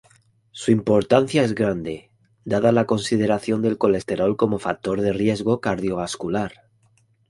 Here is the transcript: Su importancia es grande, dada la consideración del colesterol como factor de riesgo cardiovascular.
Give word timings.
Su 0.49 0.71
importancia 0.71 1.43
es 1.43 1.53
grande, 1.53 2.09
dada 2.43 2.71
la 2.71 2.87
consideración 2.87 3.61
del 3.61 3.77
colesterol 3.77 4.35
como 4.35 4.57
factor 4.57 4.99
de 4.99 5.13
riesgo 5.13 5.61
cardiovascular. 5.61 6.53